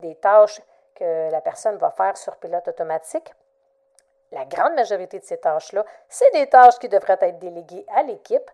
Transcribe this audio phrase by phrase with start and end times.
[0.00, 0.60] des tâches
[0.94, 3.32] que la personne va faire sur pilote automatique,
[4.32, 8.50] la grande majorité de ces tâches-là, c'est des tâches qui devraient être déléguées à l'équipe.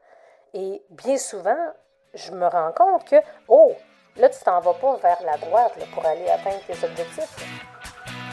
[0.53, 1.73] Et bien souvent,
[2.13, 3.17] je me rends compte que,
[3.49, 3.73] oh,
[4.17, 7.80] là, tu t'en vas pas vers la droite pour aller atteindre tes objectifs.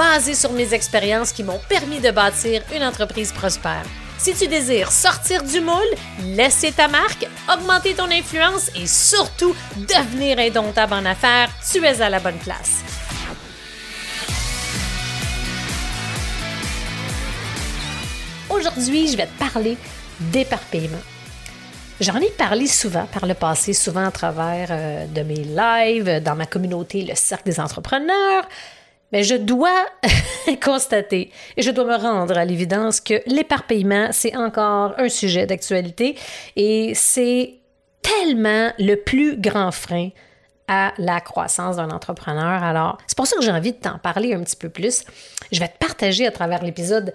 [0.00, 3.84] basées sur mes expériences qui m'ont permis de bâtir une entreprise prospère.
[4.16, 5.92] Si tu désires sortir du moule,
[6.24, 12.08] laisser ta marque, augmenter ton influence et surtout devenir indomptable en affaires, tu es à
[12.08, 12.80] la bonne place.
[18.48, 19.76] Aujourd'hui, je vais te parler
[20.18, 21.04] d'éparpillement.
[22.00, 26.36] J'en ai parlé souvent par le passé, souvent à travers euh, de mes lives, dans
[26.36, 28.48] ma communauté, le Cercle des entrepreneurs,
[29.12, 29.86] mais je dois
[30.62, 36.16] constater et je dois me rendre à l'évidence que l'éparpillement, c'est encore un sujet d'actualité
[36.56, 37.54] et c'est
[38.02, 40.10] tellement le plus grand frein
[40.68, 42.62] à la croissance d'un entrepreneur.
[42.62, 45.04] Alors, c'est pour ça que j'ai envie de t'en parler un petit peu plus.
[45.50, 47.12] Je vais te partager à travers l'épisode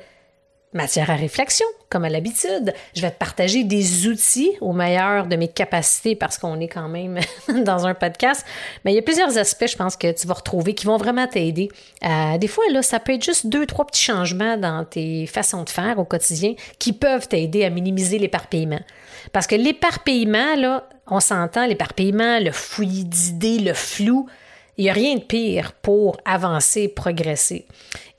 [0.75, 2.73] Matière à réflexion, comme à l'habitude.
[2.93, 6.89] Je vais te partager des outils au meilleur de mes capacités parce qu'on est quand
[6.89, 7.17] même
[7.63, 8.45] dans un podcast.
[8.83, 11.27] Mais il y a plusieurs aspects, je pense, que tu vas retrouver qui vont vraiment
[11.27, 11.69] t'aider.
[12.03, 15.63] Euh, des fois, là, ça peut être juste deux, trois petits changements dans tes façons
[15.63, 18.81] de faire au quotidien qui peuvent t'aider à minimiser l'éparpillement.
[19.31, 24.27] Parce que l'éparpillement, là, on s'entend, l'éparpillement, le fouillis d'idées, le flou,
[24.77, 27.65] il n'y a rien de pire pour avancer, progresser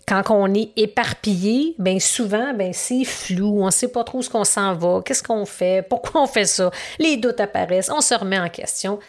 [0.06, 4.30] quand on est éparpillé, bien souvent, ben c'est flou, on ne sait pas trop ce
[4.30, 8.14] qu'on s'en va, qu'est-ce qu'on fait, pourquoi on fait ça, les doutes apparaissent, on se
[8.14, 9.00] remet en question.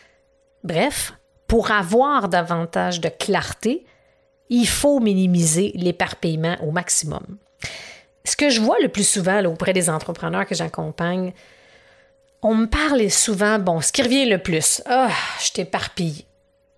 [0.63, 1.13] Bref,
[1.47, 3.85] pour avoir davantage de clarté,
[4.49, 7.37] il faut minimiser l'éparpillement au maximum.
[8.23, 11.33] Ce que je vois le plus souvent auprès des entrepreneurs que j'accompagne,
[12.41, 15.09] on me parle souvent, bon, ce qui revient le plus, ah,
[15.43, 16.26] je t'éparpille.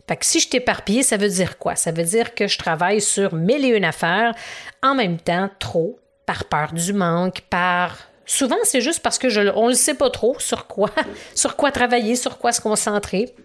[0.10, 1.76] Fait que si je t'éparpille, ça veut dire quoi?
[1.76, 4.34] Ça veut dire que je travaille sur mille et une affaires
[4.82, 9.42] en même temps, trop, par peur du manque, par souvent c'est juste parce que je
[9.54, 10.90] on ne sait pas trop sur quoi,
[11.36, 13.36] sur quoi travailler, sur quoi se concentrer.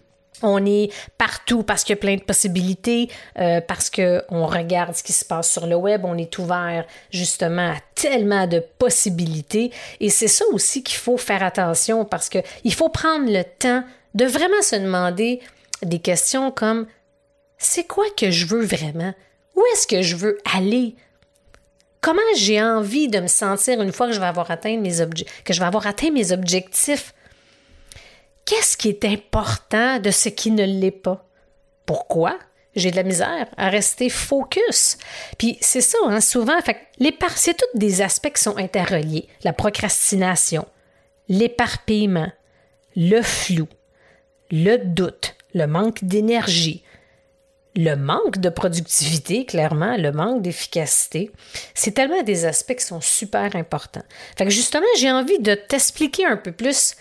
[0.42, 5.02] On est partout parce qu'il y a plein de possibilités, euh, parce qu'on regarde ce
[5.02, 9.70] qui se passe sur le web, on est ouvert justement à tellement de possibilités.
[10.00, 14.24] Et c'est ça aussi qu'il faut faire attention parce qu'il faut prendre le temps de
[14.24, 15.40] vraiment se demander
[15.84, 16.86] des questions comme
[17.58, 19.14] c'est quoi que je veux vraiment?
[19.54, 20.96] Où est-ce que je veux aller?
[22.00, 27.14] Comment j'ai envie de me sentir une fois que je vais avoir atteint mes objectifs?
[28.44, 31.26] Qu'est-ce qui est important de ce qui ne l'est pas?
[31.86, 32.38] Pourquoi?
[32.76, 34.98] J'ai de la misère à rester focus.
[35.38, 36.58] Puis c'est ça, hein, souvent,
[37.36, 39.28] c'est tous des aspects qui sont interreliés.
[39.44, 40.66] La procrastination,
[41.28, 42.32] l'éparpillement,
[42.96, 43.68] le flou,
[44.50, 46.82] le doute, le manque d'énergie,
[47.76, 51.30] le manque de productivité, clairement, le manque d'efficacité,
[51.74, 54.04] c'est tellement des aspects qui sont super importants.
[54.36, 56.94] Fait que justement, j'ai envie de t'expliquer un peu plus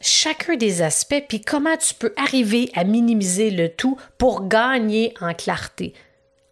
[0.00, 5.34] chacun des aspects, puis comment tu peux arriver à minimiser le tout pour gagner en
[5.34, 5.94] clarté,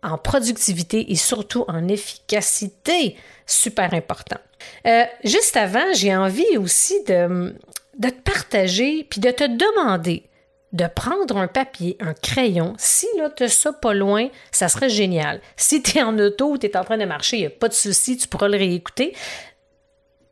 [0.02, 3.16] en productivité et surtout en efficacité.
[3.46, 4.38] Super important.
[4.86, 7.54] Euh, juste avant, j'ai envie aussi de,
[7.98, 10.24] de te partager, puis de te demander,
[10.74, 12.74] de prendre un papier, un crayon.
[12.78, 15.40] Si là, tu ça pas loin, ça serait génial.
[15.56, 17.50] Si tu es en auto ou tu es en train de marcher, il n'y a
[17.50, 19.14] pas de souci, tu pourras le réécouter.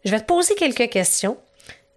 [0.05, 1.39] Je vais te poser quelques questions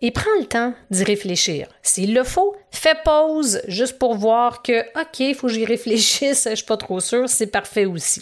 [0.01, 1.67] et prends le temps d'y réfléchir.
[1.81, 6.43] S'il le faut, fais pause juste pour voir que, OK, il faut que j'y réfléchisse,
[6.43, 8.21] je ne suis pas trop sûre, c'est parfait aussi.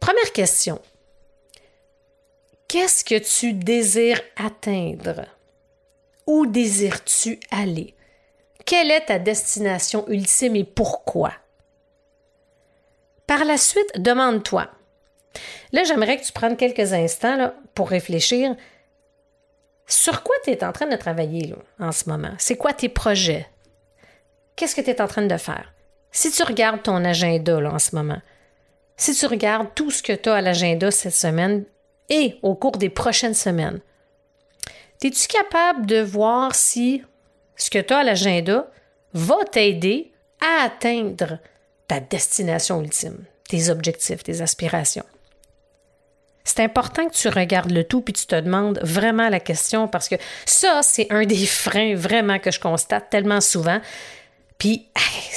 [0.00, 0.82] Première question.
[2.68, 5.24] Qu'est-ce que tu désires atteindre?
[6.26, 7.94] Où désires-tu aller?
[8.64, 11.32] Quelle est ta destination ultime et pourquoi?
[13.26, 14.68] Par la suite, demande-toi.
[15.72, 18.54] Là, j'aimerais que tu prennes quelques instants pour réfléchir.
[19.86, 22.34] Sur quoi tu es en train de travailler en ce moment?
[22.38, 23.46] C'est quoi tes projets?
[24.56, 25.72] Qu'est-ce que tu es en train de faire?
[26.10, 28.20] Si tu regardes ton agenda en ce moment,
[28.96, 31.64] si tu regardes tout ce que tu as à l'agenda cette semaine
[32.08, 33.80] et au cours des prochaines semaines,
[35.02, 37.02] es-tu capable de voir si
[37.56, 38.66] ce que tu as à l'agenda
[39.12, 41.38] va t'aider à atteindre
[41.86, 45.04] ta destination ultime, tes objectifs, tes aspirations.
[46.44, 50.08] C'est important que tu regardes le tout puis tu te demandes vraiment la question parce
[50.08, 53.80] que ça, c'est un des freins vraiment que je constate tellement souvent.
[54.58, 54.86] Puis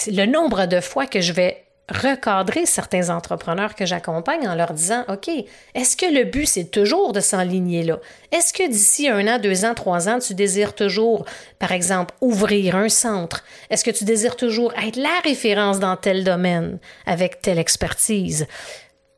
[0.08, 5.06] le nombre de fois que je vais recadrer certains entrepreneurs que j'accompagne en leur disant,
[5.08, 5.30] OK,
[5.74, 8.00] est-ce que le but, c'est toujours de s'enligner là?
[8.32, 11.26] Est-ce que d'ici un an, deux ans, trois ans, tu désires toujours,
[11.60, 13.44] par exemple, ouvrir un centre?
[13.70, 18.48] Est-ce que tu désires toujours être la référence dans tel domaine avec telle expertise?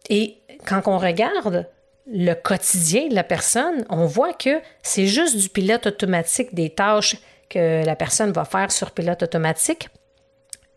[0.09, 0.37] Et
[0.67, 1.67] quand on regarde
[2.11, 7.15] le quotidien de la personne, on voit que c'est juste du pilote automatique des tâches
[7.49, 9.89] que la personne va faire sur pilote automatique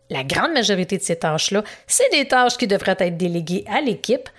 [0.09, 4.29] la grande majorité de ces tâches-là, c'est des tâches qui devraient être déléguées à l'équipe.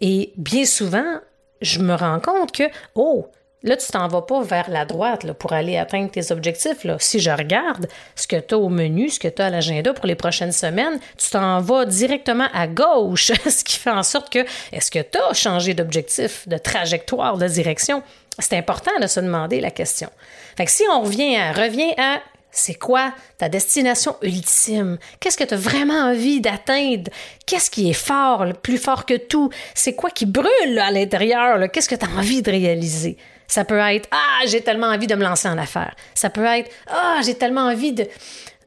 [0.00, 1.18] Et bien souvent,
[1.60, 3.26] je me rends compte que, oh,
[3.62, 6.84] là, tu t'en vas pas vers la droite pour aller atteindre tes objectifs.
[6.84, 6.96] Là.
[7.00, 9.92] Si je regarde ce que tu as au menu, ce que tu as à l'agenda
[9.92, 14.32] pour les prochaines semaines, tu t'en vas directement à gauche, ce qui fait en sorte
[14.32, 18.02] que, est-ce que tu as changé d'objectif, de trajectoire, de direction?
[18.38, 20.10] C'est important de se demander la question.
[20.56, 24.98] Fait que si on revient à, revient à c'est quoi ta destination ultime?
[25.20, 27.10] Qu'est-ce que tu as vraiment envie d'atteindre?
[27.46, 29.50] Qu'est-ce qui est fort, le plus fort que tout?
[29.74, 31.70] C'est quoi qui brûle à l'intérieur?
[31.70, 33.16] Qu'est-ce que tu as envie de réaliser?
[33.46, 35.94] Ça peut être Ah, j'ai tellement envie de me lancer en affaires.
[36.14, 37.94] Ça peut être Ah, j'ai tellement envie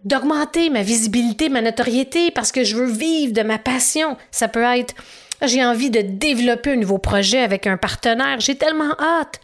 [0.04, 4.18] d'augmenter ma visibilité, ma notoriété parce que je veux vivre de ma passion.
[4.32, 4.96] Ça peut être
[5.44, 8.40] j'ai envie de développer un nouveau projet avec un partenaire.
[8.40, 9.40] J'ai tellement hâte.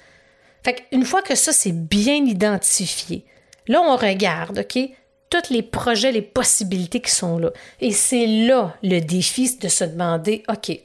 [0.63, 3.25] Fait qu'une fois que ça, c'est bien identifié,
[3.67, 4.89] Là, on regarde, OK,
[5.29, 7.51] tous les projets, les possibilités qui sont là.
[7.81, 10.79] Et c'est là le défi de se demander, OK,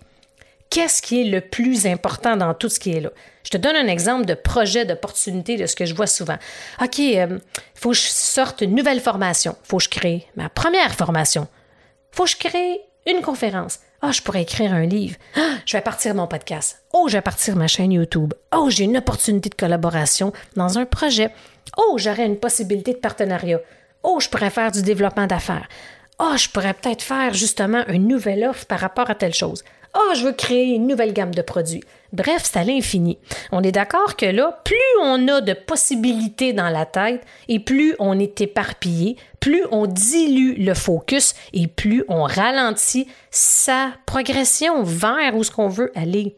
[0.70, 3.10] qu'est-ce qui est le plus important dans tout ce qui est là?
[3.44, 6.38] Je te donne un exemple de projet, d'opportunité, de ce que je vois souvent.
[6.80, 7.38] OK, il euh,
[7.74, 9.56] faut que je sorte une nouvelle formation.
[9.64, 11.48] Il faut que je crée ma première formation.
[12.12, 13.80] Il faut que je crée une conférence.
[14.00, 15.16] Ah, je pourrais écrire un livre.
[15.36, 16.82] Ah, je vais partir mon podcast.
[16.92, 18.34] Oh, je vais partir ma chaîne YouTube.
[18.54, 21.30] Oh, j'ai une opportunité de collaboration dans un projet.
[21.76, 23.60] Oh, j'aurais une possibilité de partenariat.
[24.02, 25.68] Oh, je pourrais faire du développement d'affaires.
[26.18, 29.64] Oh, je pourrais peut-être faire justement une nouvelle offre par rapport à telle chose.
[29.94, 31.84] Oh, je veux créer une nouvelle gamme de produits.
[32.12, 33.18] Bref, c'est à l'infini.
[33.52, 37.94] On est d'accord que là, plus on a de possibilités dans la tête et plus
[37.98, 45.36] on est éparpillé, plus on dilue le focus et plus on ralentit sa progression vers
[45.36, 46.36] où ce qu'on veut aller.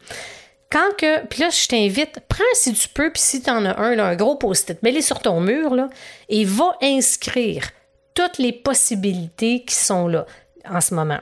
[0.75, 3.79] Quand que, puis là, je t'invite, prends si tu peux, puis si tu en as
[3.79, 5.88] un, un gros post-it, mets-les sur ton mur, là,
[6.29, 7.69] et va inscrire
[8.12, 10.26] toutes les possibilités qui sont là
[10.69, 11.21] en ce moment.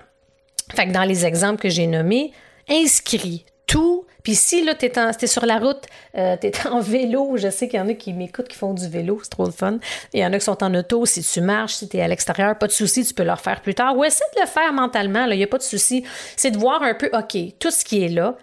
[0.74, 2.32] Fait que dans les exemples que j'ai nommés,
[2.66, 4.06] inscris tout.
[4.22, 5.84] Puis si là, tu es, sur la route,
[6.16, 8.72] euh, tu es en vélo, je sais qu'il y en a qui m'écoutent, qui font
[8.72, 9.78] du vélo, c'est trop le fun.
[10.14, 12.08] Il y en a qui sont en auto, si tu marches, si tu es à
[12.08, 13.98] l'extérieur, pas de souci, tu peux le faire plus tard.
[13.98, 16.04] Ou essaie de le faire mentalement, il n'y a pas de souci.
[16.36, 18.38] C'est de voir un peu, OK, tout ce qui est là,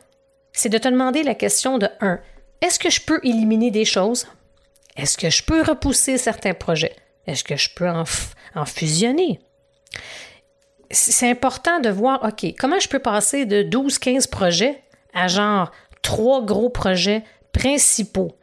[0.53, 2.19] c'est de te demander la question de 1.
[2.61, 4.27] Est-ce que je peux éliminer des choses?
[4.95, 6.95] Est-ce que je peux repousser certains projets?
[7.25, 9.39] Est-ce que je peux en fusionner?
[10.91, 14.81] c'est important de voir, OK, comment je peux passer de 12-15 projets
[15.13, 18.35] à genre trois gros projets principaux?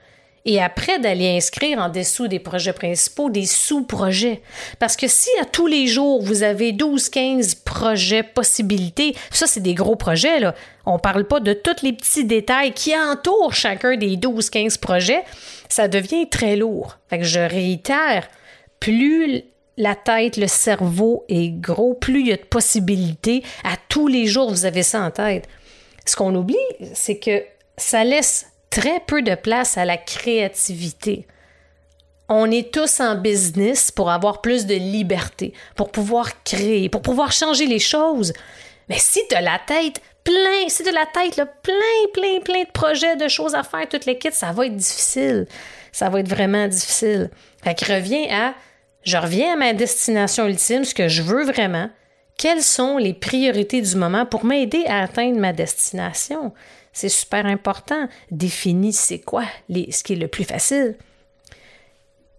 [0.46, 4.40] Et après d'aller inscrire en dessous des projets principaux des sous-projets.
[4.78, 9.74] Parce que si à tous les jours, vous avez 12-15 projets, possibilités, ça, c'est des
[9.74, 10.54] gros projets, là.
[10.86, 15.24] On parle pas de tous les petits détails qui entourent chacun des 12-15 projets.
[15.68, 16.96] Ça devient très lourd.
[17.10, 18.28] Fait que je réitère,
[18.78, 19.42] plus
[19.76, 23.42] la tête, le cerveau est gros, plus il y a de possibilités.
[23.64, 25.48] À tous les jours, vous avez ça en tête.
[26.06, 26.56] Ce qu'on oublie,
[26.94, 27.42] c'est que
[27.76, 31.26] ça laisse très peu de place à la créativité.
[32.28, 37.32] On est tous en business pour avoir plus de liberté, pour pouvoir créer, pour pouvoir
[37.32, 38.34] changer les choses.
[38.90, 41.72] Mais si tu la tête plein, si tu la tête là, plein,
[42.12, 45.46] plein, plein de projets, de choses à faire, toutes les kits, ça va être difficile.
[45.90, 47.30] Ça va être vraiment difficile.
[47.64, 48.54] Fait que à
[49.04, 51.88] je reviens à ma destination ultime, ce que je veux vraiment.
[52.36, 56.52] Quelles sont les priorités du moment pour m'aider à atteindre ma destination?
[56.96, 58.08] C'est super important.
[58.30, 60.96] Définis c'est quoi ce qui est le plus facile.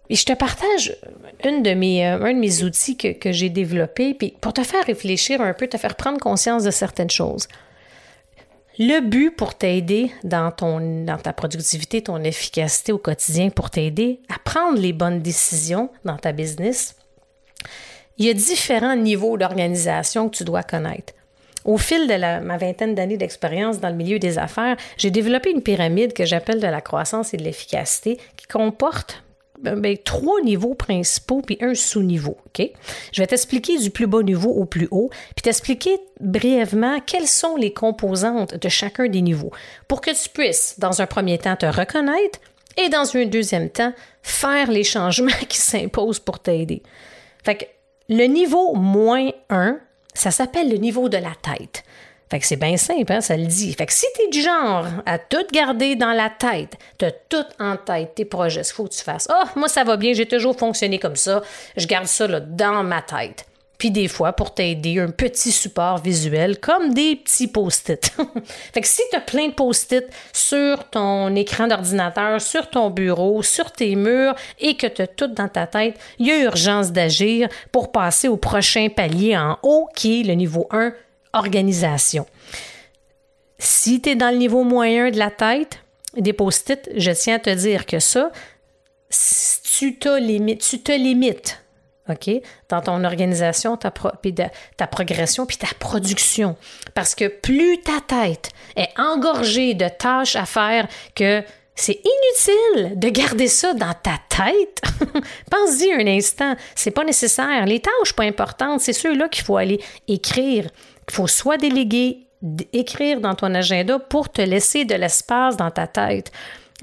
[0.10, 0.98] Et je te partage
[1.44, 5.42] une de mes, euh, un de mes outils que, j'ai développé pour te faire réfléchir
[5.42, 7.48] un peu, te faire prendre conscience de certaines choses.
[8.80, 14.80] Le but pour t'aider dans ta productivité, ton efficacité au quotidien, pour t'aider à prendre
[14.80, 16.96] les bonnes décisions dans ta business,
[18.18, 21.14] il y a différents niveaux d'organisation que tu dois connaître.
[21.68, 25.62] Au fil de ma vingtaine d'années d'expérience dans le milieu des affaires, j'ai développé une
[25.62, 29.22] pyramide que j'appelle de la croissance et de l'efficacité qui comporte
[29.60, 32.38] ben, trois niveaux principaux puis un sous-niveau.
[32.58, 37.58] Je vais t'expliquer du plus bas niveau au plus haut, puis t'expliquer brièvement quelles sont
[37.58, 39.52] les composantes de chacun des niveaux
[39.90, 42.40] pour que tu puisses, dans un premier temps, te reconnaître
[42.78, 46.82] et dans un deuxième temps, faire les changements qui s'imposent pour t'aider.
[47.44, 47.66] Fait que
[48.08, 49.80] le niveau moins 1,
[50.18, 51.84] ça s'appelle le niveau de la tête.
[52.30, 53.74] Fait que c'est bien simple, hein, ça le dit.
[53.74, 57.78] Fait que si t'es du genre à tout garder dans la tête, t'as tout en
[57.78, 59.28] tête, tes projets, ce qu'il faut que tu fasses.
[59.32, 61.42] Ah, oh, moi ça va bien, j'ai toujours fonctionné comme ça,
[61.78, 63.46] je garde ça dans ma tête.
[63.78, 68.12] Puis des fois, pour t'aider, un petit support visuel comme des petits post-it.
[68.74, 73.44] fait que si tu as plein de post-it sur ton écran d'ordinateur, sur ton bureau,
[73.44, 76.92] sur tes murs et que tu as tout dans ta tête, il y a urgence
[76.92, 80.94] d'agir pour passer au prochain palier en haut qui est le niveau 1,
[81.34, 82.26] organisation.
[83.60, 85.80] Si tu es dans le niveau moyen de la tête,
[86.16, 88.32] des post-it, je tiens à te dire que ça,
[89.64, 91.62] tu te limites, tu te limites
[92.10, 92.30] OK?
[92.70, 96.56] Dans ton organisation, ta, ta progression, puis ta production.
[96.94, 101.44] Parce que plus ta tête est engorgée de tâches à faire que
[101.78, 104.82] c'est inutile de garder ça dans ta tête.
[105.52, 107.66] Pense-y un instant, c'est pas nécessaire.
[107.66, 110.70] Les tâches pas importantes, c'est ceux-là qu'il faut aller écrire.
[111.08, 112.28] Il faut soit déléguer,
[112.74, 116.32] écrire dans ton agenda pour te laisser de l'espace dans ta tête.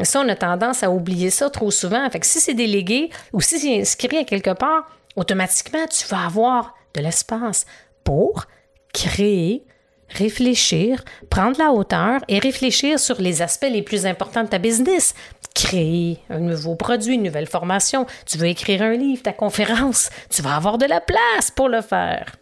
[0.02, 2.09] Ça, on a tendance à oublier ça trop souvent.
[2.11, 6.26] Fait que si c'est délégué ou si c'est inscrit à quelque part, automatiquement, tu vas
[6.26, 7.66] avoir de l'espace
[8.04, 8.44] pour
[8.92, 9.64] créer,
[10.09, 15.14] réfléchir, prendre la hauteur et réfléchir sur les aspects les plus importants de ta business.
[15.54, 20.42] Créer un nouveau produit, une nouvelle formation, tu veux écrire un livre, ta conférence, tu
[20.42, 22.37] vas avoir de la place pour le faire.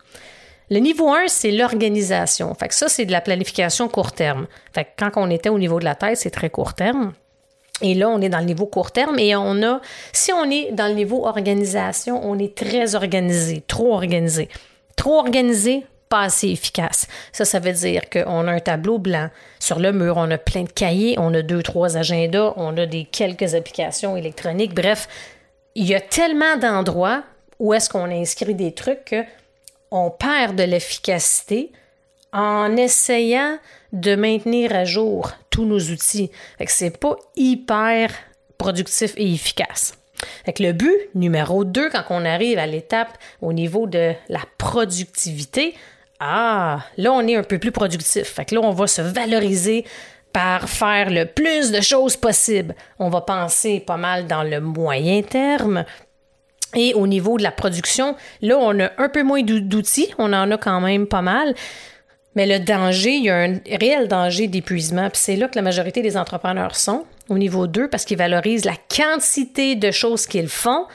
[0.71, 2.57] Le niveau 1, c'est l'organisation.
[2.71, 4.47] Ça, c'est de la planification court terme.
[4.97, 7.13] Quand on était au niveau de la tête, c'est très court terme.
[7.83, 9.81] Et là, on est dans le niveau court terme et on a,
[10.13, 14.49] si on est dans le niveau organisation, on est très organisé, trop organisé.
[14.97, 17.09] Trop organisé, pas assez efficace.
[17.33, 19.31] Ça, ça veut dire qu'on a un tableau blanc.
[19.59, 22.87] Sur le mur, on a plein de cahiers, on a deux, trois agendas, on a
[22.87, 24.75] des quelques applications électroniques.
[24.75, 25.09] Bref,
[25.75, 27.23] il y a tellement d'endroits
[27.59, 29.15] où est-ce qu'on inscrit des trucs
[29.91, 31.73] qu'on perd de l'efficacité
[32.33, 33.59] en essayant
[33.93, 36.33] de maintenir à jour tous nos outils.
[36.59, 38.11] Fait que c'est pas hyper
[38.59, 39.95] productif et efficace.
[40.45, 45.75] Fait le but numéro 2, quand on arrive à l'étape au niveau de la productivité,
[46.21, 48.25] ah, là, on est un peu plus productif.
[48.25, 49.85] Fait que là, on va se valoriser
[50.33, 52.75] par faire le plus de choses possible.
[52.99, 55.85] On va penser pas mal dans le moyen terme.
[56.75, 60.15] Et au niveau de la production, là, on a un peu moins d'outils.
[60.17, 61.55] On en a quand même pas mal.
[62.35, 65.11] Mais le danger, il y a un réel danger d'épuisement.
[65.11, 68.65] Puis c'est là que la majorité des entrepreneurs sont, au niveau 2, parce qu'ils valorisent
[68.65, 70.87] la quantité de choses qu'ils font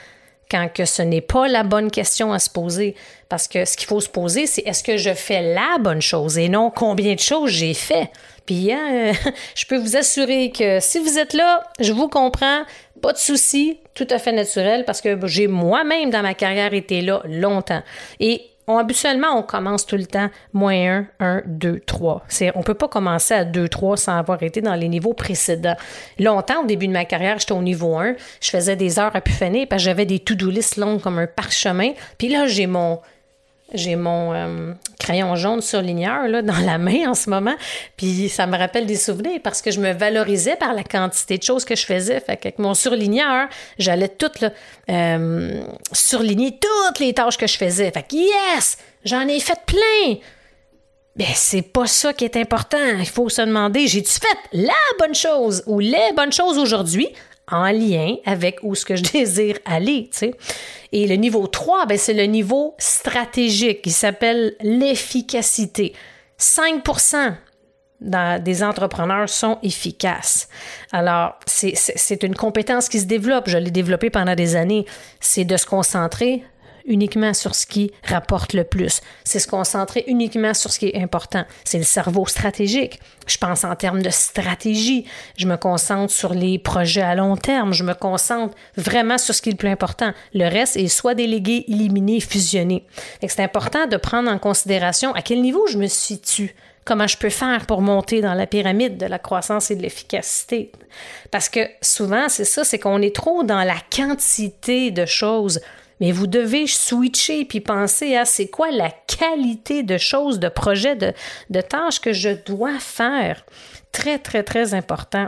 [0.50, 2.96] quand que ce n'est pas la bonne question à se poser.
[3.29, 6.38] Parce que ce qu'il faut se poser, c'est est-ce que je fais la bonne chose
[6.38, 8.10] et non combien de choses j'ai fait?
[8.46, 9.12] Puis hein,
[9.56, 12.62] je peux vous assurer que si vous êtes là, je vous comprends,
[13.01, 17.01] pas de souci, tout à fait naturel parce que j'ai moi-même dans ma carrière été
[17.01, 17.84] là longtemps.
[18.20, 22.24] Et on, habituellement, on commence tout le temps moins 1, 1, 2, 3.
[22.55, 25.77] On ne peut pas commencer à 2, 3 sans avoir été dans les niveaux précédents.
[26.19, 28.15] Longtemps, au début de ma carrière, j'étais au niveau 1.
[28.41, 31.27] Je faisais des heures à pu parce que j'avais des to-do list longues comme un
[31.27, 31.91] parchemin.
[32.17, 33.00] Puis là, j'ai mon
[33.74, 37.55] j'ai mon euh, crayon jaune surligneur là, dans la main en ce moment.
[37.97, 41.43] Puis ça me rappelle des souvenirs parce que je me valorisais par la quantité de
[41.43, 42.19] choses que je faisais.
[42.19, 44.31] Fait qu'avec mon surligneur, j'allais tout
[44.89, 47.91] euh, surligner toutes les tâches que je faisais.
[47.91, 48.77] Fait que yes!
[49.03, 50.17] J'en ai fait plein!
[51.17, 52.77] Ben, c'est pas ça qui est important.
[53.00, 57.09] Il faut se demander, j'ai-tu fait la bonne chose ou les bonnes choses aujourd'hui?
[57.51, 60.10] En lien avec où ce que je désire aller.
[60.92, 65.94] Et le niveau 3, ben, c'est le niveau stratégique qui s'appelle l'efficacité.
[66.39, 67.36] 5%
[68.00, 70.50] des entrepreneurs sont efficaces.
[70.92, 73.50] Alors, c'est une compétence qui se développe.
[73.50, 74.86] Je l'ai développée pendant des années.
[75.20, 76.44] C'est de se concentrer
[76.88, 79.01] uniquement sur ce qui rapporte le plus.
[79.24, 81.46] C'est se concentrer uniquement sur ce qui est important.
[81.63, 83.00] C'est le cerveau stratégique.
[83.27, 85.06] Je pense en termes de stratégie.
[85.38, 87.74] Je me concentre sur les projets à long terme.
[87.74, 90.13] Je me concentre vraiment sur ce qui est le plus important.
[90.34, 92.86] Le reste est soit délégué, éliminé, fusionné.
[93.22, 96.56] C'est important de prendre en considération à quel niveau je me situe
[96.88, 100.72] comment je peux faire pour monter dans la pyramide de la croissance et de l'efficacité.
[101.32, 105.60] Parce que souvent, c'est ça, c'est qu'on est trop dans la quantité de choses
[106.00, 110.96] mais vous devez switcher puis penser à c'est quoi la qualité de choses, de projets,
[110.96, 111.13] de,
[111.50, 113.46] de tâches que je dois faire.
[113.92, 115.27] Très, très, très important.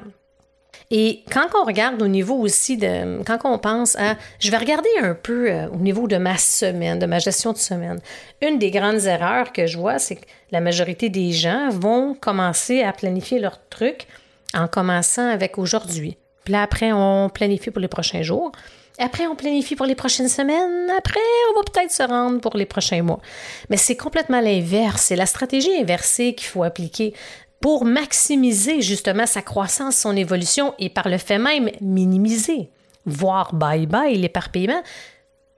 [0.92, 4.90] Et quand on regarde au niveau aussi de, quand on pense à, je vais regarder
[5.02, 8.00] un peu euh, au niveau de ma semaine, de ma gestion de semaine.
[8.42, 12.82] Une des grandes erreurs que je vois, c'est que la majorité des gens vont commencer
[12.82, 14.08] à planifier leur truc
[14.56, 16.18] en commençant avec aujourd'hui.
[16.44, 18.52] Puis là, après, on planifie pour les prochains jours.
[19.00, 20.90] Après, on planifie pour les prochaines semaines.
[20.98, 21.20] Après,
[21.52, 23.22] on va peut-être se rendre pour les prochains mois.
[23.70, 25.04] Mais c'est complètement l'inverse.
[25.04, 27.14] C'est la stratégie inversée qu'il faut appliquer
[27.62, 32.70] pour maximiser justement sa croissance, son évolution et par le fait même minimiser,
[33.06, 34.82] voire bye-bye l'éparpillement.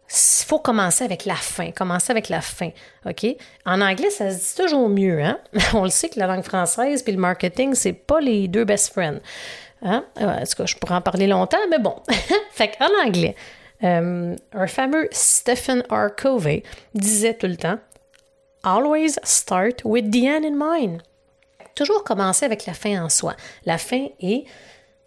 [0.10, 2.72] Il faut commencer avec la fin, commencer avec la fin,
[3.06, 3.26] OK?
[3.66, 5.40] En anglais, ça se dit toujours mieux, hein?
[5.74, 8.92] On le sait que la langue française puis le marketing, c'est pas les deux best
[8.92, 9.20] friends.
[9.82, 10.06] Hein?
[10.20, 11.96] En tout cas, je pourrais en parler longtemps, mais bon.
[12.52, 13.36] fait qu'en anglais,
[13.84, 16.16] euh, un fameux Stephen R.
[16.16, 17.80] Covey disait tout le temps
[18.64, 21.02] Always start with the end in mind
[21.76, 23.36] toujours commencer avec la fin en soi.
[23.66, 24.46] La fin est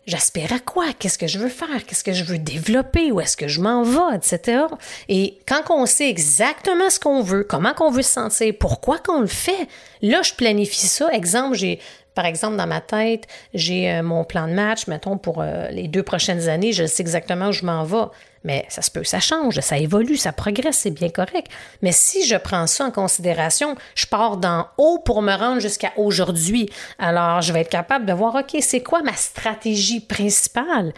[0.06, 0.86] j'aspire à quoi?
[0.98, 1.86] Qu'est-ce que je veux faire?
[1.86, 3.10] Qu'est-ce que je veux développer?
[3.10, 4.16] Où est-ce que je m'en vais?
[4.16, 4.62] Etc.
[5.08, 9.20] Et quand on sait exactement ce qu'on veut, comment qu'on veut se sentir, pourquoi qu'on
[9.20, 9.68] le fait,
[10.02, 11.10] là, je planifie ça.
[11.12, 11.80] Exemple, j'ai
[12.14, 15.88] par exemple, dans ma tête, j'ai euh, mon plan de match, mettons, pour euh, les
[15.88, 18.04] deux prochaines années, je sais exactement où je m'en vais.
[18.44, 21.50] Mais ça se peut, ça change, ça évolue, ça progresse, c'est bien correct.
[21.83, 25.92] Mais si je prends ça en considération, je pars d'en haut pour me rendre jusqu'à
[25.97, 26.68] aujourd'hui.
[26.99, 30.92] Alors, je vais être capable de voir, OK, c'est quoi ma stratégie principale?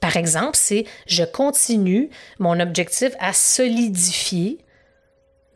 [0.00, 4.58] Par exemple, c'est je continue mon objectif à solidifier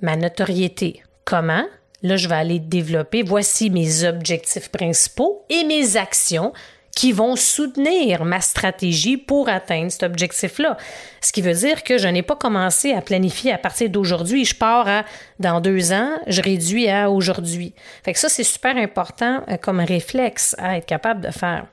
[0.01, 1.03] ma notoriété.
[1.25, 1.65] Comment?
[2.03, 3.23] Là, je vais aller développer.
[3.23, 6.53] Voici mes objectifs principaux et mes actions
[6.99, 10.77] qui vont soutenir ma stratégie pour atteindre cet objectif-là.
[11.21, 14.45] Ce qui veut dire que je n'ai pas commencé à planifier à partir d'aujourd'hui.
[14.45, 15.05] Je pars à
[15.39, 17.73] dans deux ans, je réduis à aujourd'hui.
[18.03, 21.67] Fait que ça, c'est super important euh, comme réflexe à être capable de faire.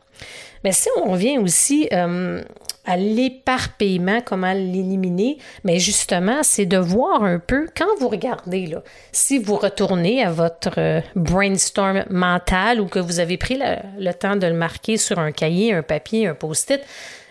[0.64, 2.44] Mais si on revient aussi euh,
[2.86, 8.84] à l'éparpillement, comment l'éliminer, mais justement, c'est de voir un peu, quand vous regardez, là,
[9.12, 14.36] si vous retournez à votre euh, brainstorm mental ou que vous avez pris le, temps
[14.36, 16.82] de le marquer sur un cahier, un papier, un post-it,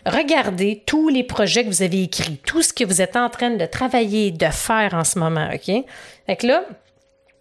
[0.06, 3.50] regardez tous les projets que vous avez écrits, tout ce que vous êtes en train
[3.50, 5.84] de travailler, de faire en ce moment, OK?
[6.26, 6.64] Fait que là,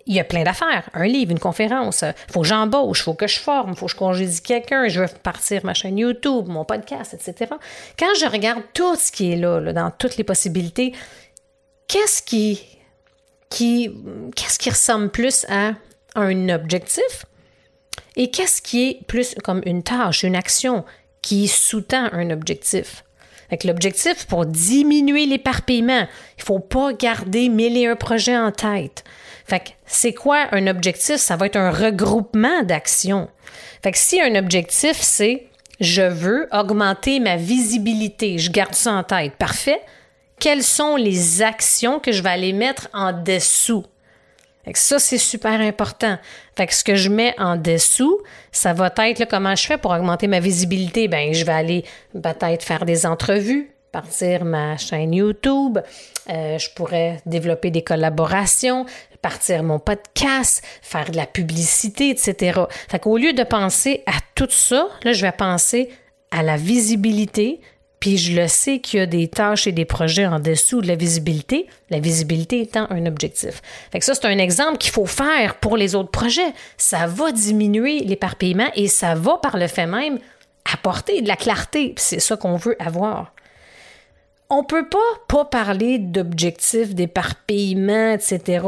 [0.05, 0.89] il y a plein d'affaires.
[0.93, 2.01] Un livre, une conférence.
[2.01, 4.87] Il faut que j'embauche, il faut que je forme, il faut que je congédie quelqu'un,
[4.87, 7.51] je veux partir ma chaîne YouTube, mon podcast, etc.
[7.97, 10.93] Quand je regarde tout ce qui est là, dans toutes les possibilités,
[11.87, 12.61] qu'est-ce qui,
[13.49, 13.91] qui,
[14.35, 15.73] qu'est-ce qui ressemble plus à
[16.15, 17.25] un objectif?
[18.15, 20.85] Et qu'est-ce qui est plus comme une tâche, une action
[21.21, 23.03] qui sous-tend un objectif?
[23.63, 29.03] l'objectif pour diminuer l'éparpillement, il faut pas garder mille et un projets en tête.
[29.45, 31.17] Fait que c'est quoi un objectif?
[31.17, 33.29] Ça va être un regroupement d'actions.
[33.82, 35.47] Fait que si un objectif, c'est
[35.79, 39.34] je veux augmenter ma visibilité, je garde ça en tête.
[39.34, 39.82] Parfait.
[40.39, 43.86] Quelles sont les actions que je vais aller mettre en dessous?
[44.65, 46.17] Fait que ça, c'est super important.
[46.56, 49.77] Fait que ce que je mets en dessous, ça va être là, comment je fais
[49.77, 51.10] pour augmenter ma visibilité?
[51.10, 55.77] Ben, je vais aller peut-être faire des entrevues, partir ma chaîne YouTube,
[56.29, 58.86] euh, je pourrais développer des collaborations,
[59.21, 62.62] partir mon podcast, faire de la publicité, etc.
[62.89, 65.89] Fait qu'au lieu de penser à tout ça, là, je vais penser
[66.32, 67.62] à la visibilité,
[67.99, 70.88] puis je le sais qu'il y a des tâches et des projets en dessous de
[70.88, 73.62] la visibilité, la visibilité étant un objectif.
[73.91, 76.51] Fait que ça, c'est un exemple qu'il faut faire pour les autres projets.
[76.77, 80.17] Ça va diminuer l'éparpillement et ça va par le fait même
[80.73, 81.93] apporter de la clarté.
[81.95, 83.34] C'est ça qu'on veut avoir
[84.53, 88.65] on peut pas pas parler d'objectifs, d'éparpillement, etc.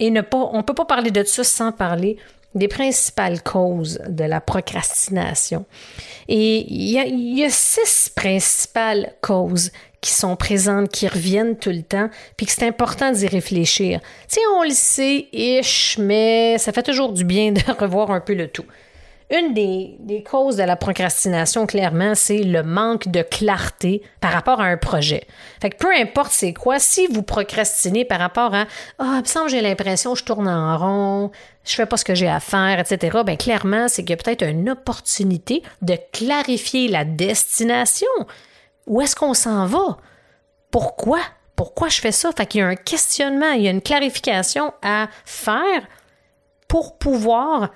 [0.00, 2.16] Et ne pas, on peut pas parler de ça sans parler
[2.54, 5.66] des principales causes de la procrastination.
[6.28, 9.70] Et il y, a, six principales causes
[10.00, 14.00] qui sont présentes, qui reviennent tout le temps, puis que c'est important d'y réfléchir.
[14.30, 18.34] Tu on le sait, ish, mais ça fait toujours du bien de revoir un peu
[18.34, 18.66] le tout.
[19.30, 24.64] Une des, causes de la procrastination, clairement, c'est le manque de clarté par rapport à
[24.64, 25.26] un projet.
[25.60, 28.64] Fait que peu importe c'est quoi, si vous procrastinez par rapport à
[28.98, 31.30] Ah, oh, j'ai l'impression je tourne en rond,
[31.64, 34.16] je fais pas ce que j'ai à faire, etc., bien clairement, c'est qu'il y a
[34.16, 38.06] peut-être une opportunité de clarifier la destination.
[38.86, 39.98] Où est-ce qu'on s'en va?
[40.70, 41.20] Pourquoi?
[41.54, 42.30] Pourquoi je fais ça?
[42.32, 45.82] Fait qu'il y a un questionnement, il y a une clarification à faire
[46.66, 47.70] pour pouvoir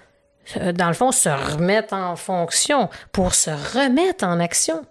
[0.57, 4.83] dans le fond, se remettre en fonction, pour se remettre en action.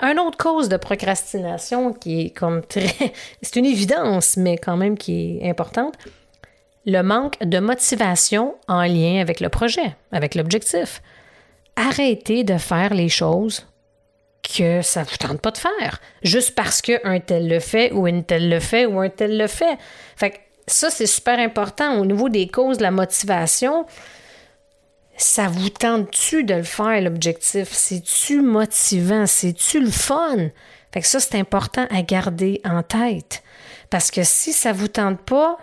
[0.00, 2.92] Une autre cause de procrastination qui est comme très...
[3.42, 5.94] C'est une évidence, mais quand même qui est importante.
[6.84, 11.02] Le manque de motivation en lien avec le projet, avec l'objectif.
[11.76, 13.66] arrêtez de faire les choses
[14.42, 18.22] que ça vous tente pas de faire, juste parce qu'un tel le fait ou une
[18.22, 19.76] telle le fait ou un tel le fait.
[20.16, 23.86] Fait ça, c'est super important au niveau des causes la motivation.
[25.16, 27.68] Ça vous tente-tu de le faire, l'objectif?
[27.72, 29.26] C'est-tu motivant?
[29.26, 30.50] C'est-tu le fun?
[30.92, 33.42] Fait que ça, c'est important à garder en tête.
[33.90, 35.56] Parce que si ça vous tente pas,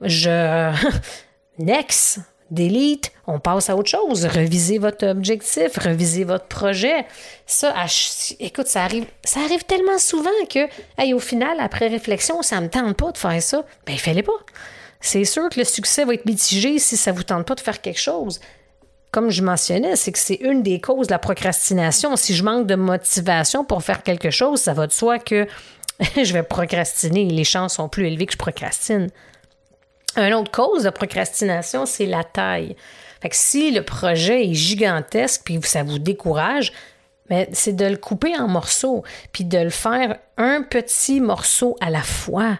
[0.00, 0.72] je.
[1.58, 2.20] Next!
[2.54, 4.26] Delete, on passe à autre chose.
[4.26, 7.04] Revisez votre objectif, revisez votre projet.
[7.46, 7.74] Ça,
[8.40, 12.96] écoute, ça arrive, ça arrive tellement souvent que, au final, après réflexion, ça me tente
[12.96, 13.64] pas de faire ça.
[13.86, 14.32] Ben, fallait pas.
[15.00, 17.82] C'est sûr que le succès va être mitigé si ça vous tente pas de faire
[17.82, 18.40] quelque chose.
[19.10, 22.16] Comme je mentionnais, c'est que c'est une des causes de la procrastination.
[22.16, 25.46] Si je manque de motivation pour faire quelque chose, ça va de soi que
[26.16, 27.26] je vais procrastiner.
[27.26, 29.10] Les chances sont plus élevées que je procrastine.
[30.16, 32.76] Une autre cause de procrastination, c'est la taille.
[33.20, 36.72] Fait si le projet est gigantesque puis ça vous décourage,
[37.30, 41.90] mais c'est de le couper en morceaux puis de le faire un petit morceau à
[41.90, 42.58] la fois.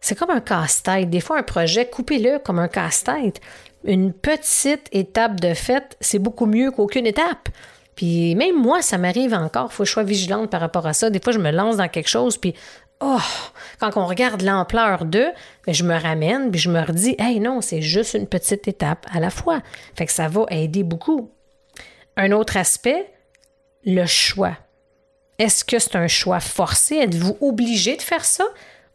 [0.00, 1.08] C'est comme un casse-tête.
[1.08, 3.40] Des fois, un projet, coupez-le comme un casse-tête.
[3.84, 7.48] Une petite étape de fait, c'est beaucoup mieux qu'aucune étape.
[7.96, 9.68] Puis même moi, ça m'arrive encore.
[9.70, 11.10] Il faut que je sois vigilante par rapport à ça.
[11.10, 12.54] Des fois, je me lance dans quelque chose, puis
[13.00, 13.20] oh,
[13.80, 15.26] quand on regarde l'ampleur de,
[15.66, 19.06] ben, je me ramène, puis je me redis, hey non, c'est juste une petite étape
[19.12, 19.62] à la fois.
[19.96, 21.30] Fait que ça va aider beaucoup.
[22.16, 23.12] Un autre aspect,
[23.84, 24.56] le choix.
[25.38, 26.96] Est-ce que c'est un choix forcé?
[26.96, 28.44] Êtes-vous obligé de faire ça?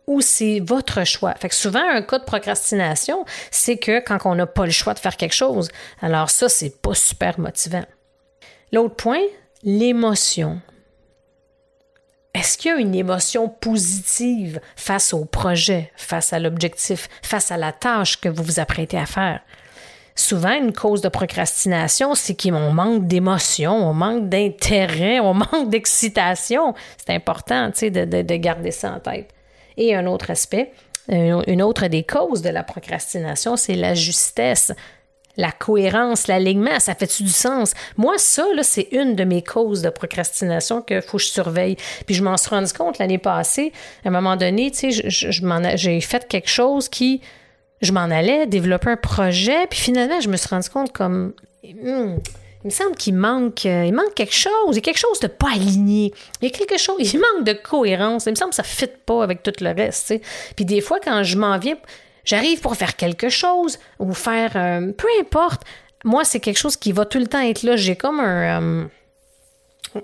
[0.08, 1.36] Ou c'est votre choix?
[1.36, 4.94] Fait que souvent, un cas de procrastination, c'est que quand on n'a pas le choix
[4.94, 5.70] de faire quelque chose,
[6.02, 7.84] alors ça, c'est pas super motivant.
[8.72, 9.22] L'autre point,
[9.64, 10.62] l'émotion.
[12.34, 17.58] Est-ce qu'il y a une émotion positive face au projet, face à l'objectif, face à
[17.58, 19.42] la tâche que vous vous apprêtez à faire?
[20.16, 26.76] Souvent, une cause de procrastination, c'est qu'on manque d'émotion, on manque d'intérêt, on manque d'excitation.
[26.98, 29.30] C'est important de, de, de garder ça en tête.
[29.78, 30.72] Et un autre aspect,
[31.08, 34.74] une autre des causes de la procrastination, c'est la justesse
[35.40, 37.74] la cohérence, l'alignement, ça fait-tu du sens?
[37.96, 41.78] Moi, ça, c'est une de mes causes de procrastination qu'il faut que je surveille.
[42.06, 43.72] Puis je m'en suis rendu compte l'année passée.
[44.04, 47.22] À un moment donné, tu sais, j'ai fait quelque chose qui,
[47.82, 51.32] je m'en allais développer un projet, puis finalement, je me suis rendu compte comme,
[51.64, 52.18] hmm,
[52.64, 55.22] il me semble qu'il manque, euh, il manque quelque chose, il y a quelque chose
[55.22, 58.50] de pas aligné, il y a quelque chose, il manque de cohérence, il me semble
[58.50, 60.14] que ça ne fit pas avec tout le reste.
[60.58, 61.78] Puis des fois, quand je m'en viens,
[62.30, 65.64] J'arrive pour faire quelque chose ou faire euh, peu importe.
[66.04, 67.76] Moi, c'est quelque chose qui va tout le temps être là.
[67.76, 68.88] J'ai comme un, euh,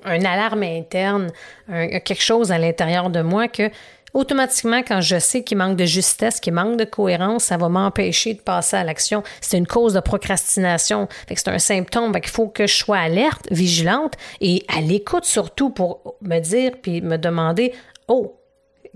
[0.03, 1.31] un alarme interne,
[1.69, 3.69] quelque chose à l'intérieur de moi que
[4.15, 8.33] automatiquement, quand je sais qu'il manque de justesse, qu'il manque de cohérence, ça va m'empêcher
[8.33, 9.21] de passer à l'action.
[9.39, 11.07] C'est une cause de procrastination.
[11.27, 12.11] c'est un symptôme.
[12.15, 17.01] Il faut que je sois alerte, vigilante et à l'écoute surtout pour me dire puis
[17.01, 17.71] me demander
[18.07, 18.39] Oh,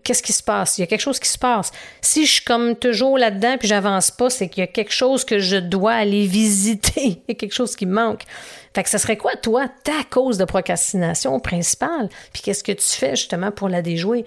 [0.04, 0.78] qu'est-ce qui se passe?
[0.78, 1.72] Il y a quelque chose qui se passe.
[2.02, 5.26] Si je suis comme toujours là-dedans puis j'avance pas, c'est qu'il y a quelque chose
[5.26, 7.02] que je dois aller visiter.
[7.06, 8.24] Il y a quelque chose qui manque.
[8.76, 12.10] Fait que ce serait quoi, toi, ta cause de procrastination principale?
[12.34, 14.26] Puis qu'est-ce que tu fais justement pour la déjouer?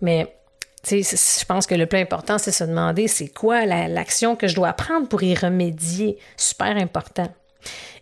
[0.00, 0.34] Mais
[0.82, 4.48] tu sais, je pense que le plus important, c'est se demander c'est quoi l'action que
[4.48, 6.18] je dois prendre pour y remédier?
[6.36, 7.28] Super important.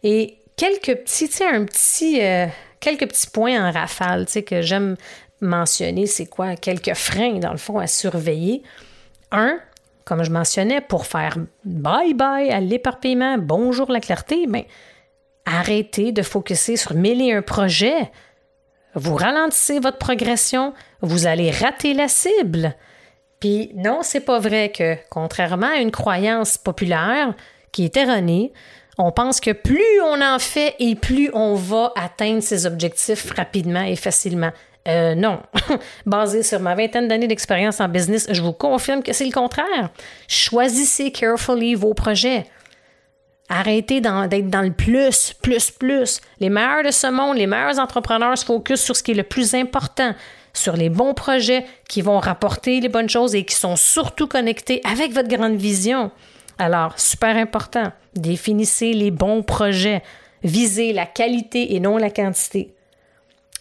[0.02, 2.46] Et quelques petits, tu sais, un petit, euh,
[2.80, 4.96] quelques petits points en rafale, tu sais, que j'aime
[5.40, 8.62] mentionner c'est quoi quelques freins, dans le fond, à surveiller.
[9.32, 9.58] Un,
[10.04, 14.66] comme je mentionnais, pour faire bye-bye à l'éparpillement, bonjour la clarté, mais
[15.46, 18.10] ben, arrêtez de focuser sur mêler un projet.
[18.94, 22.74] Vous ralentissez votre progression, vous allez rater la cible.
[23.38, 27.34] Puis non, c'est pas vrai que, contrairement à une croyance populaire
[27.72, 28.52] qui est erronée,
[28.98, 33.82] on pense que plus on en fait et plus on va atteindre ses objectifs rapidement
[33.82, 34.50] et facilement.
[34.88, 35.40] Euh, non.
[36.06, 39.90] Basé sur ma vingtaine d'années d'expérience en business, je vous confirme que c'est le contraire.
[40.28, 42.46] Choisissez carefully vos projets.
[43.48, 46.20] Arrêtez d'être dans le plus, plus, plus.
[46.38, 49.24] Les meilleurs de ce monde, les meilleurs entrepreneurs se focusent sur ce qui est le
[49.24, 50.14] plus important,
[50.52, 54.80] sur les bons projets qui vont rapporter les bonnes choses et qui sont surtout connectés
[54.84, 56.12] avec votre grande vision.
[56.58, 60.02] Alors, super important, définissez les bons projets.
[60.44, 62.72] Visez la qualité et non la quantité.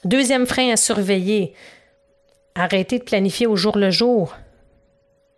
[0.05, 1.53] Deuxième frein à surveiller,
[2.55, 4.35] arrêtez de planifier au jour le jour.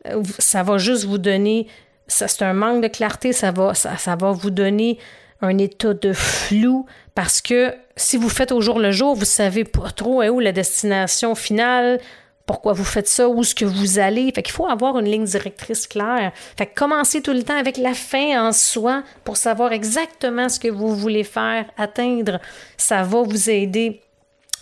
[0.07, 1.67] Euh, ça va juste vous donner,
[2.07, 4.99] c'est un manque de clarté, ça va, vous donner
[5.41, 9.63] un état de flou parce que si vous faites au jour le jour, vous savez
[9.63, 11.99] pas trop où la destination finale,
[12.45, 14.31] pourquoi vous faites ça, où est-ce que vous allez.
[14.33, 16.31] Fait qu'il faut avoir une ligne directrice claire.
[16.57, 20.59] Fait que commencez tout le temps avec la fin en soi pour savoir exactement ce
[20.59, 22.39] que vous voulez faire, atteindre.
[22.77, 24.01] Ça va vous aider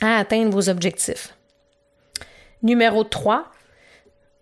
[0.01, 1.35] à atteindre vos objectifs.
[2.61, 3.45] Numéro 3,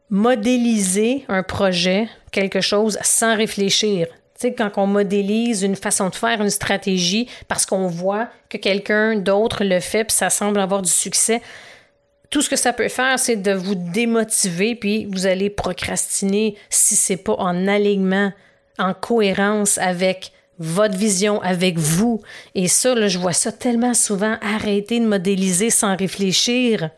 [0.10, 4.08] modéliser un projet, quelque chose sans réfléchir.
[4.08, 8.58] Tu sais, quand on modélise une façon de faire, une stratégie, parce qu'on voit que
[8.58, 11.42] quelqu'un d'autre le fait, puis ça semble avoir du succès,
[12.30, 16.96] tout ce que ça peut faire, c'est de vous démotiver, puis vous allez procrastiner si
[16.96, 18.32] c'est pas en alignement,
[18.78, 22.22] en cohérence avec votre vision, avec vous.
[22.56, 24.38] Et ça, je vois ça tellement souvent.
[24.42, 26.90] Arrêtez de modéliser sans réfléchir.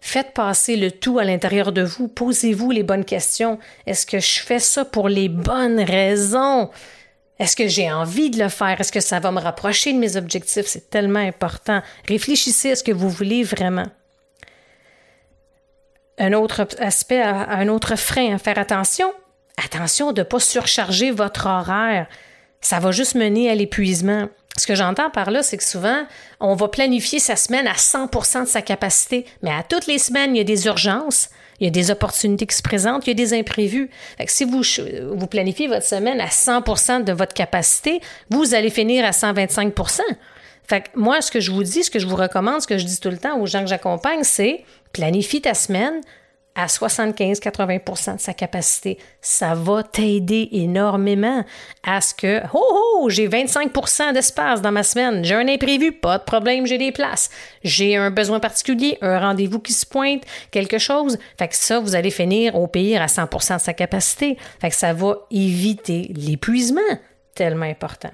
[0.00, 2.08] Faites passer le tout à l'intérieur de vous.
[2.08, 3.58] Posez-vous les bonnes questions.
[3.86, 6.70] Est-ce que je fais ça pour les bonnes raisons?
[7.38, 8.80] Est-ce que j'ai envie de le faire?
[8.80, 10.66] Est-ce que ça va me rapprocher de mes objectifs?
[10.66, 11.82] C'est tellement important.
[12.06, 13.86] Réfléchissez à ce que vous voulez vraiment.
[16.18, 19.10] Un autre aspect, un autre frein à faire attention.
[19.56, 22.08] Attention de ne pas surcharger votre horaire.
[22.64, 24.28] Ça va juste mener à l'épuisement.
[24.56, 26.06] Ce que j'entends par là, c'est que souvent,
[26.40, 30.34] on va planifier sa semaine à 100% de sa capacité, mais à toutes les semaines,
[30.34, 31.28] il y a des urgences,
[31.60, 33.90] il y a des opportunités qui se présentent, il y a des imprévus.
[34.16, 34.62] Fait que si vous,
[35.14, 38.00] vous planifiez votre semaine à 100% de votre capacité,
[38.30, 40.00] vous allez finir à 125%
[40.66, 42.78] fait que moi, ce que je vous dis, ce que je vous recommande, ce que
[42.78, 46.00] je dis tout le temps aux gens que j'accompagne, c'est planifie ta semaine
[46.54, 48.98] à 75-80% de sa capacité.
[49.20, 51.44] Ça va t'aider énormément
[51.82, 56.18] à ce que, oh, oh, j'ai 25% d'espace dans ma semaine, j'ai un imprévu, pas
[56.18, 57.30] de problème, j'ai des places.
[57.62, 61.18] J'ai un besoin particulier, un rendez-vous qui se pointe, quelque chose.
[61.38, 64.38] Fait que ça, vous allez finir au pire à 100% de sa capacité.
[64.60, 66.80] Fait que ça va éviter l'épuisement,
[67.34, 68.10] tellement important.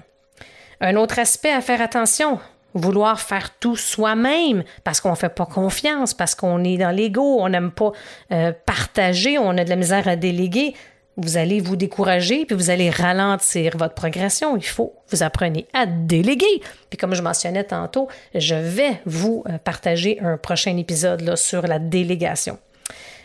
[0.79, 2.39] Un autre aspect à faire attention,
[2.73, 7.37] vouloir faire tout soi-même parce qu'on ne fait pas confiance, parce qu'on est dans l'ego,
[7.39, 7.91] on n'aime pas
[8.31, 10.73] euh, partager, on a de la misère à déléguer,
[11.17, 14.55] vous allez vous décourager puis vous allez ralentir votre progression.
[14.55, 16.61] Il faut vous apprenez à déléguer.
[16.89, 21.79] Puis comme je mentionnais tantôt, je vais vous euh, partager un prochain épisode sur la
[21.79, 22.57] délégation.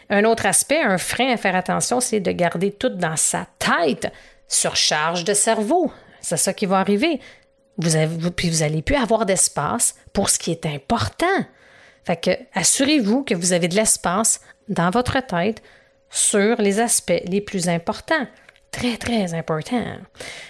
[0.08, 4.12] Un autre aspect, un frein à faire attention, c'est de garder tout dans sa tête.
[4.46, 5.90] Surcharge de cerveau.
[6.20, 7.20] C'est ça qui va arriver.
[7.78, 11.44] Vous puis vous n'allez plus avoir d'espace pour ce qui est important.
[12.04, 15.62] Fait que assurez-vous que vous avez de l'espace dans votre tête
[16.08, 18.26] sur les aspects les plus importants.
[18.70, 19.82] Très, très important.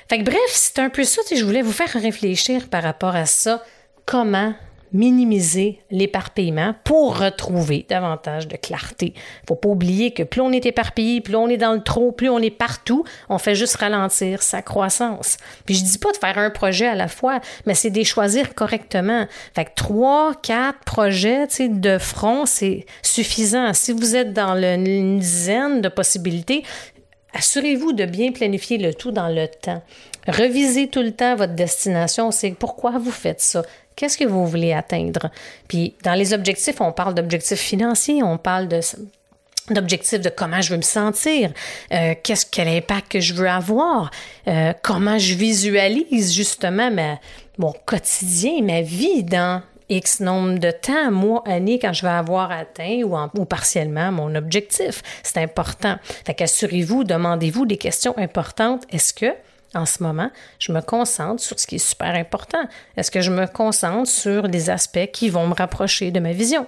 [0.08, 3.26] Fait que bref, c'est un peu ça, je voulais vous faire réfléchir par rapport à
[3.26, 3.62] ça.
[4.04, 4.54] Comment
[4.92, 9.14] minimiser l'éparpillement pour retrouver davantage de clarté.
[9.48, 12.28] Faut pas oublier que plus on est éparpillé, plus on est dans le trop, plus
[12.28, 15.36] on est partout, on fait juste ralentir sa croissance.
[15.64, 18.54] Puis je dis pas de faire un projet à la fois, mais c'est de choisir
[18.54, 19.26] correctement.
[19.54, 23.72] Fait que trois, quatre projets de front, c'est suffisant.
[23.74, 26.62] Si vous êtes dans une dizaine de possibilités,
[27.34, 29.82] assurez-vous de bien planifier le tout dans le temps.
[30.28, 32.30] Revisez tout le temps votre destination.
[32.30, 33.62] C'est pourquoi vous faites ça.
[33.96, 35.30] Qu'est-ce que vous voulez atteindre?
[35.68, 38.68] Puis dans les objectifs, on parle d'objectifs financiers, on parle
[39.70, 41.50] d'objectifs de comment je veux me sentir,
[41.92, 44.10] euh, qu'est-ce quel impact que je veux avoir,
[44.48, 46.90] euh, comment je visualise justement
[47.56, 52.50] mon quotidien, ma vie dans X nombre de temps, mois, années, quand je vais avoir
[52.50, 55.02] atteint ou, ou partiellement mon objectif.
[55.22, 55.96] C'est important.
[56.26, 58.82] Fait qu'assurez-vous, demandez-vous des questions importantes.
[58.90, 59.32] Est-ce que
[59.76, 62.62] en ce moment, je me concentre sur ce qui est super important.
[62.96, 66.66] Est-ce que je me concentre sur les aspects qui vont me rapprocher de ma vision?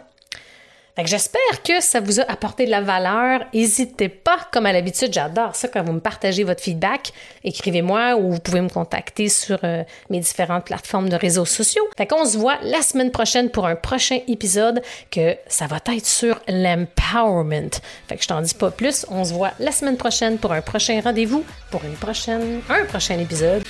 [1.04, 3.40] J'espère que ça vous a apporté de la valeur.
[3.54, 7.12] N'hésitez pas, comme à l'habitude, j'adore ça quand vous me partagez votre feedback.
[7.44, 11.84] Écrivez-moi ou vous pouvez me contacter sur euh, mes différentes plateformes de réseaux sociaux.
[11.96, 16.06] Fait qu'on se voit la semaine prochaine pour un prochain épisode que ça va être
[16.06, 17.70] sur l'empowerment.
[18.08, 19.06] Fait que je t'en dis pas plus.
[19.08, 23.18] On se voit la semaine prochaine pour un prochain rendez-vous, pour une prochaine, un prochain
[23.18, 23.62] épisode.